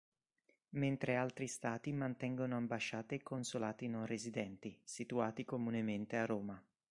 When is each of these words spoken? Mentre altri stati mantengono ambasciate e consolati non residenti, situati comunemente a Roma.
Mentre 0.69 1.15
altri 1.15 1.45
stati 1.45 1.91
mantengono 1.91 2.55
ambasciate 2.55 3.13
e 3.13 3.21
consolati 3.21 3.87
non 3.87 4.07
residenti, 4.07 4.75
situati 4.83 5.45
comunemente 5.45 6.17
a 6.17 6.25
Roma. 6.25 6.59